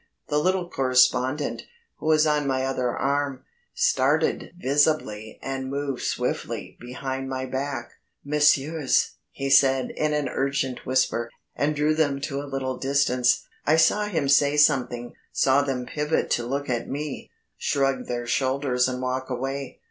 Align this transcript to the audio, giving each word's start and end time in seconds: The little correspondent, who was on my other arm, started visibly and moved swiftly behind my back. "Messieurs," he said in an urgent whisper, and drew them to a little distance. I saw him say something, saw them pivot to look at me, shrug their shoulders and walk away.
The 0.29 0.39
little 0.39 0.67
correspondent, 0.67 1.61
who 1.99 2.07
was 2.07 2.25
on 2.25 2.47
my 2.47 2.63
other 2.65 2.89
arm, 2.89 3.43
started 3.75 4.51
visibly 4.57 5.37
and 5.43 5.69
moved 5.69 6.01
swiftly 6.01 6.75
behind 6.79 7.29
my 7.29 7.45
back. 7.45 7.91
"Messieurs," 8.25 9.11
he 9.29 9.47
said 9.47 9.91
in 9.91 10.11
an 10.15 10.27
urgent 10.27 10.87
whisper, 10.87 11.29
and 11.55 11.75
drew 11.75 11.93
them 11.93 12.19
to 12.21 12.41
a 12.41 12.49
little 12.49 12.77
distance. 12.79 13.45
I 13.67 13.75
saw 13.75 14.05
him 14.05 14.27
say 14.27 14.57
something, 14.57 15.13
saw 15.31 15.61
them 15.61 15.85
pivot 15.85 16.31
to 16.31 16.47
look 16.47 16.67
at 16.67 16.89
me, 16.89 17.29
shrug 17.55 18.07
their 18.07 18.25
shoulders 18.25 18.87
and 18.87 19.03
walk 19.03 19.29
away. 19.29 19.77